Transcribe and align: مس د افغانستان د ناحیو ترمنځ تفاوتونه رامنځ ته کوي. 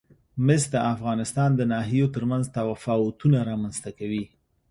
مس 0.45 0.63
د 0.73 0.75
افغانستان 0.93 1.49
د 1.55 1.61
ناحیو 1.73 2.11
ترمنځ 2.15 2.45
تفاوتونه 2.57 3.37
رامنځ 3.49 3.75
ته 3.83 3.89
کوي. 3.99 4.25